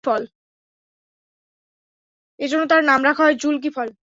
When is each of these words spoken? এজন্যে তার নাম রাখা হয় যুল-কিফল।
এজন্যে 2.39 2.67
তার 2.67 2.81
নাম 2.83 2.99
রাখা 3.03 3.23
হয় 3.23 3.35
যুল-কিফল। 3.35 3.87